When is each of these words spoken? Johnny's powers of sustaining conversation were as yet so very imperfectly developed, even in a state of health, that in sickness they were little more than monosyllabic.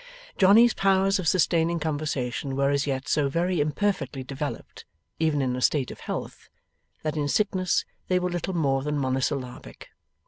Johnny's 0.35 0.73
powers 0.73 1.19
of 1.19 1.27
sustaining 1.27 1.79
conversation 1.79 2.55
were 2.55 2.71
as 2.71 2.87
yet 2.87 3.07
so 3.07 3.29
very 3.29 3.61
imperfectly 3.61 4.23
developed, 4.23 4.83
even 5.19 5.43
in 5.43 5.55
a 5.55 5.61
state 5.61 5.91
of 5.91 5.99
health, 5.99 6.49
that 7.03 7.15
in 7.15 7.27
sickness 7.27 7.85
they 8.07 8.17
were 8.17 8.31
little 8.31 8.55
more 8.55 8.81
than 8.81 8.97
monosyllabic. 8.97 9.89